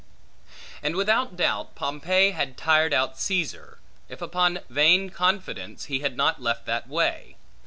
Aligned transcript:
And, 0.81 0.95
without 0.95 1.35
doubt, 1.35 1.75
Pompey 1.75 2.31
had 2.31 2.57
tired 2.57 2.91
out 2.91 3.19
Caesar, 3.19 3.77
if 4.09 4.19
upon 4.19 4.61
vain 4.67 5.11
confidence, 5.11 5.85
he 5.85 5.99
had 5.99 6.17
not 6.17 6.41
left 6.41 6.65
that 6.65 6.89
way. 6.89 7.35